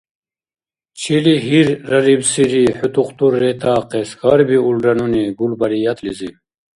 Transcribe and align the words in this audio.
—Чили 0.99 1.35
гьиррарибсири 1.45 2.65
хӀу 2.77 2.87
тухтур 2.93 3.33
ретаахъес?— 3.41 4.09
хьарбиулра 4.19 4.93
нуни 4.99 5.23
Гулбариятлизи. 5.37 6.29